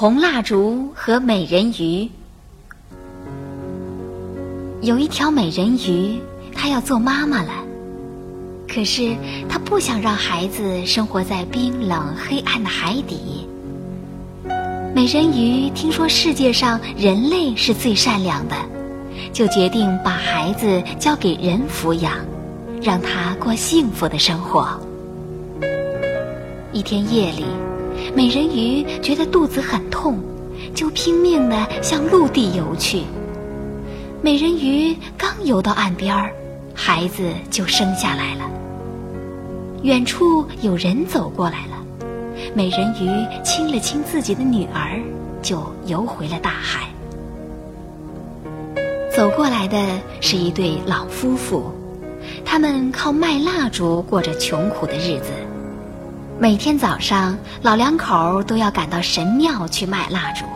[0.00, 2.08] 红蜡烛和美人鱼。
[4.80, 6.18] 有一条美人鱼，
[6.54, 7.52] 她要做妈妈了，
[8.66, 9.14] 可是
[9.46, 13.46] 她不想让孩子生活在冰冷黑暗的海底。
[14.94, 18.56] 美人鱼听说世界上人类是最善良的，
[19.34, 22.14] 就决定把孩子交给人抚养，
[22.80, 24.66] 让他过幸福的生活。
[26.72, 27.44] 一天夜里。
[28.14, 30.18] 美人鱼觉得肚子很痛，
[30.74, 33.02] 就拼命地向陆地游去。
[34.20, 36.32] 美人鱼刚游到岸边儿，
[36.74, 38.50] 孩子就生下来了。
[39.82, 42.06] 远处有人走过来了，
[42.54, 45.00] 美人鱼亲了亲自己的女儿，
[45.40, 46.88] 就游回了大海。
[49.16, 49.78] 走过来的
[50.20, 51.72] 是一对老夫妇，
[52.44, 55.30] 他们靠卖蜡烛过着穷苦的日子。
[56.40, 60.46] 每天早上，老两口都要赶到神庙去卖蜡烛。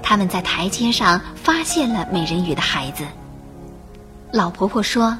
[0.00, 3.04] 他们在台阶上发现了美人鱼的孩子。
[4.30, 5.18] 老婆婆说：“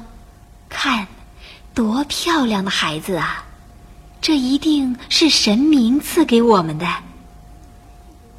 [0.69, 1.05] 看，
[1.73, 3.43] 多漂亮的孩子啊！
[4.21, 6.87] 这一定是神明赐给我们的。”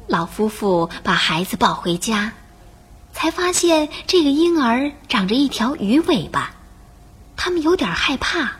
[0.09, 2.31] 老夫妇把孩子抱回家，
[3.13, 6.55] 才发现这个婴儿长着一条鱼尾巴，
[7.37, 8.53] 他们有点害怕。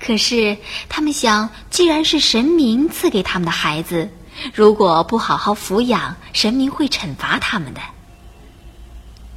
[0.00, 0.56] 可是，
[0.88, 4.08] 他们想，既然是神明赐给他们的孩子，
[4.54, 7.80] 如果不好好抚养，神明会惩罚他们的。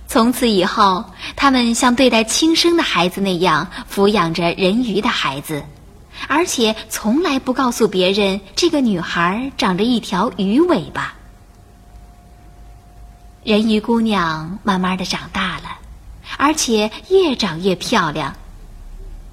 [0.07, 1.03] 从此以后，
[1.35, 5.61] 他们像对待亲生的孩子那样抚养着人鱼的孩子，
[6.29, 11.13] 而且从来不告诉别人这个女孩长着一条鱼尾巴。
[13.43, 15.77] 人鱼姑娘慢慢的长大了，
[16.37, 18.33] 而且越长越漂亮。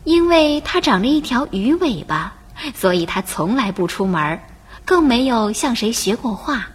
[0.05, 2.35] 因为它长着一条鱼尾巴，
[2.75, 4.41] 所以它从来不出门，
[4.85, 6.67] 更没有向谁学过画。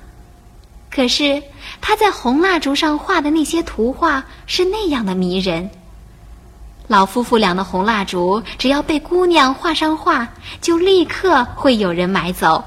[0.91, 1.43] 可是
[1.81, 5.69] 他在红蜡烛上画的那些图画是那样的迷人。
[6.87, 10.29] 老夫妇俩的红蜡烛，只要被姑娘画上画，
[10.61, 12.63] 就立刻会有人买走。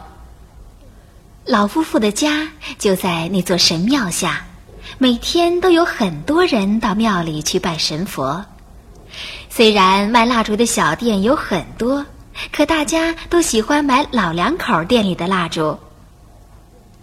[1.46, 2.48] 老夫妇的家
[2.78, 4.44] 就在那座神庙下，
[4.98, 8.44] 每天都有很多人到庙里去拜神佛。
[9.48, 12.04] 虽然卖蜡烛的小店有很多，
[12.52, 15.76] 可大家都喜欢买老两口店里的蜡烛。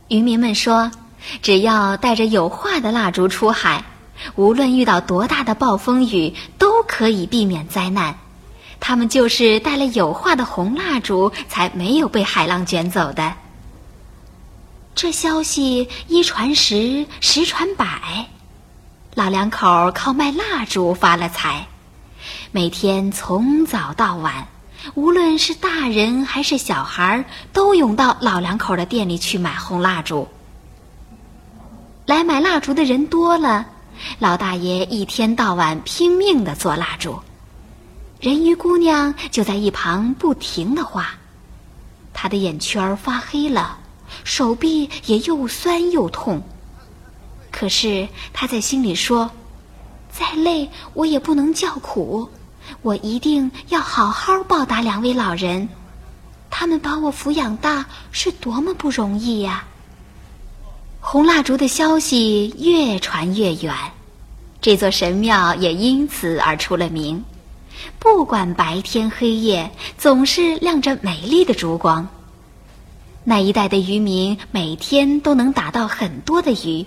[0.08, 0.90] 渔民们说，
[1.42, 3.84] 只要带着有画的蜡烛出海，
[4.36, 8.16] 无论遇到多大的暴风雨，都可以避免灾难。
[8.80, 13.34] 他们就是带了有画的红蜡烛，才没有被海浪卷走的。
[14.94, 17.86] 这消息一传十，十传百，
[19.16, 21.66] 老两口靠卖蜡烛发了财。
[22.56, 24.48] 每天从早到晚，
[24.94, 30.26] 无论是大人还是小孩，都涌到老两口的店里去买红蜡烛。
[32.06, 33.66] 来买蜡烛的人多了，
[34.20, 37.20] 老大爷一天到晚拼命的做蜡烛，
[38.22, 41.10] 人鱼姑娘就在一旁不停的画，
[42.14, 43.78] 她的眼圈发黑了，
[44.24, 46.42] 手臂也又酸又痛，
[47.52, 49.30] 可是她在心里说。
[50.10, 52.30] 再累，我也不能叫苦。
[52.82, 55.68] 我一定要好好报答两位老人，
[56.50, 59.66] 他们把我抚养大是多么不容易呀！
[61.00, 63.74] 红蜡烛的消息越传越远，
[64.62, 67.24] 这座神庙也因此而出了名。
[68.00, 72.08] 不管白天黑夜，总是亮着美丽的烛光。
[73.24, 76.86] 那一带的渔民每天都能打到很多的鱼。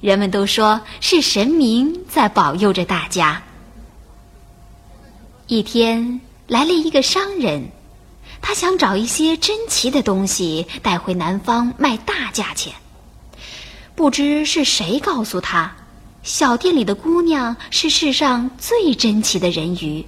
[0.00, 3.42] 人们都说是神明在保佑着大家。
[5.46, 7.68] 一天来了一个商人，
[8.40, 12.72] 他想找一些珍奇的东西带回南方卖大价钱。
[13.94, 15.76] 不知是谁告诉他，
[16.22, 20.06] 小店里的姑娘是世上最珍奇的人鱼。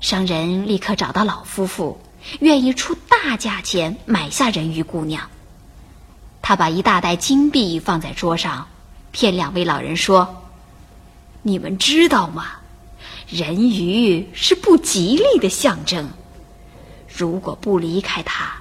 [0.00, 1.98] 商人立刻找到老夫妇，
[2.40, 5.30] 愿意出大价钱买下人鱼姑娘。
[6.42, 8.68] 他把一大袋金币放在桌上。
[9.12, 10.42] 骗两位老人说
[11.40, 12.44] ：“你们知道吗？
[13.28, 16.08] 人鱼是不吉利的象征。
[17.08, 18.52] 如果不离开它，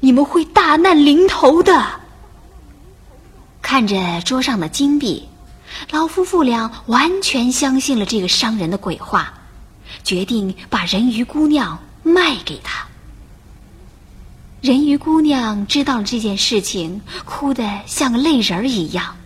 [0.00, 2.00] 你们会大难临头的。”
[3.62, 5.28] 看着桌上的金币，
[5.90, 9.32] 老夫妇俩完全相信了这个商人的鬼话，
[10.04, 12.86] 决定把人鱼姑娘卖给他。
[14.60, 19.16] 人鱼姑娘知道了这件事情，哭得像个泪人儿一样。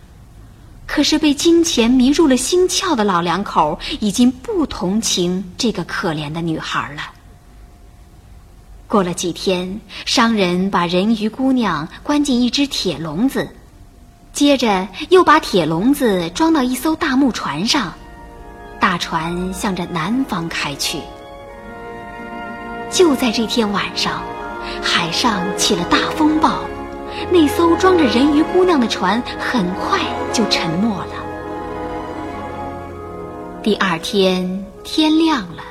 [0.87, 7.03] 可是被金钱迷入了心窍的老两口已经不同情这个可怜的女孩了。
[8.87, 13.47] 过了几天，商人把人鱼姑娘关进一只铁笼子，
[14.31, 17.93] 接着又把铁笼子装到一艘大木船上，
[18.79, 21.01] 大船向着南方开去。
[22.89, 24.23] 就在这天晚上，
[24.81, 26.61] 海上起了大风暴，
[27.31, 29.99] 那艘装着人鱼姑娘的船很快
[30.33, 31.13] 就沉没了。
[33.63, 35.63] 第二天天亮了。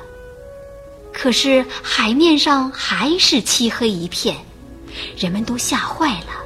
[1.13, 4.37] 可是海面上还是漆黑一片，
[5.17, 6.45] 人们都吓坏了。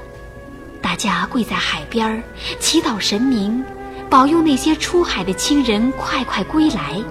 [0.81, 2.23] 大家跪在海边，
[2.61, 3.65] 祈祷神明，
[4.09, 7.03] 保佑那些出海的亲人快快归来。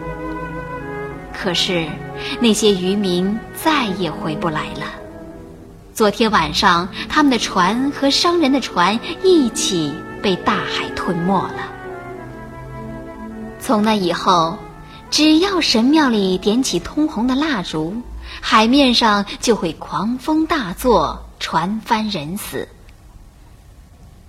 [1.38, 1.85] 可是
[2.39, 4.85] 那些渔民再也回不来了。
[6.00, 11.69] 昨天晚上，他们的船和商人的船一起被大海吞没了。
[13.60, 14.57] 从那以后。
[15.12, 17.94] 只要神庙里点起通红的蜡烛，
[18.40, 22.66] 海面上就会狂风大作，船翻人死。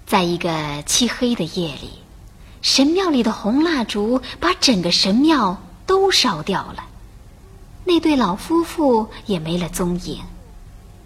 [0.04, 1.90] 在一个漆黑的夜里，
[2.62, 5.56] 神庙里的红蜡烛把整个神庙
[5.86, 6.82] 都烧掉了，
[7.84, 10.18] 那对老夫妇也没了踪影。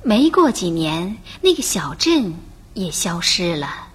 [0.06, 2.34] 没过几年，那个小镇
[2.74, 3.94] 也消失了。